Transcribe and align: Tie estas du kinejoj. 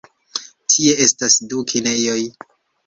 Tie 0.75 0.95
estas 1.05 1.39
du 1.53 1.63
kinejoj. 1.75 2.21